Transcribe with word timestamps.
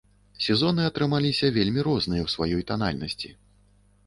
Сезоны 0.45 0.87
атрымаліся 0.91 1.49
вельмі 1.57 1.83
розныя 1.89 2.21
ў 2.23 2.29
сваёй 2.37 2.67
танальнасці. 2.73 3.29